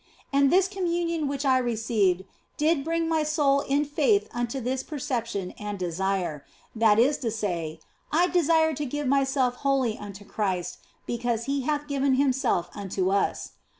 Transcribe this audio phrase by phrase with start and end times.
[0.33, 2.23] And this Communion which I received
[2.57, 6.43] did bring my soul in faith unto this perception and desire
[6.75, 7.79] that is to say,
[8.11, 13.51] I desired to give myself wholly unto Christ because He hath given Himself unto us.